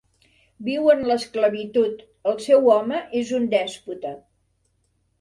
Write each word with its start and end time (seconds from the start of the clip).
Viu 0.69 0.89
en 0.93 1.03
l'esclavitud: 1.11 2.03
el 2.33 2.41
seu 2.49 2.73
home 2.79 3.05
és 3.23 3.37
un 3.41 3.49
dèspota. 3.57 4.19